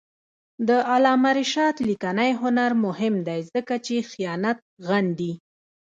د 0.67 0.69
علامه 0.91 1.31
رشاد 1.39 1.75
لیکنی 1.89 2.31
هنر 2.41 2.71
مهم 2.85 3.15
دی 3.27 3.39
ځکه 3.53 3.75
چې 3.85 3.95
خیانت 4.11 4.57
غندي. 4.87 5.33